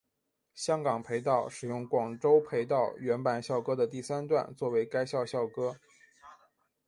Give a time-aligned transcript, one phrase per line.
[0.55, 5.75] 香港培道使用广州培道原版校歌的第三段作为该校校歌。